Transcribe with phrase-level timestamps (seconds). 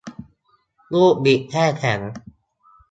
[0.93, 1.99] ลูกบิดแช่แข็ง